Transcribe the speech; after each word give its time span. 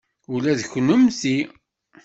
Ula 0.33 0.53
d 0.59 0.61
kunemti. 0.71 1.37